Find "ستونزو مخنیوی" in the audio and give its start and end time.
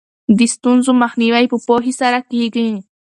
0.53-1.45